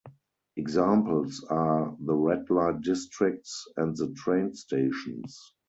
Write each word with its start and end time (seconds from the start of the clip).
Examples 0.55 1.43
are 1.47 1.95
the 1.99 2.15
red-light 2.15 2.81
districts 2.81 3.67
and 3.77 3.95
the 3.95 4.07
train 4.15 4.55
stations. 4.55 5.53